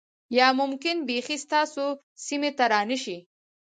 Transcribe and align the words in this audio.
یا 0.37 0.47
ممکن 0.59 0.97
بیخی 1.07 1.37
ستاسو 1.45 1.85
سیمې 2.25 2.51
ته 2.57 2.65
را 2.71 2.81
نشي 2.89 3.17